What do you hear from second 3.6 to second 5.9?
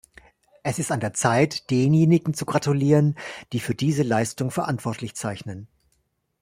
diese Leistung verantwortlich zeichnen.